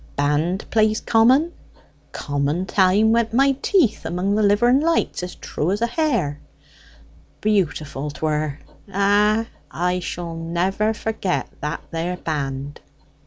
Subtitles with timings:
[0.15, 1.53] Band plays common;
[2.11, 6.39] common time went my teeth among the liver and lights as true as a hair.
[7.39, 8.57] Beautiful 'twere!
[8.91, 12.81] Ah, I shall never forget that there band!"